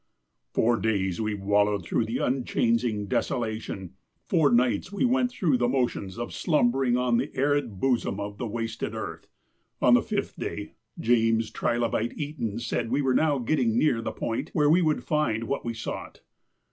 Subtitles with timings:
[0.49, 3.93] Four days we wallowed through the unchanging desolation.
[4.25, 8.47] Four nights we went through the motions of slumbering on the arid bosom of the
[8.47, 9.27] wasted earth.
[9.79, 14.49] On the fifth day James Trilobite Eton said we were now getting near the point
[14.53, 16.21] where we would find what we sought.